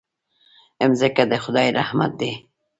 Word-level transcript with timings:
مځکه 0.89 1.23
د 1.31 1.33
خدای 1.43 1.67
رحمت 1.77 2.11
دی. 2.19 2.31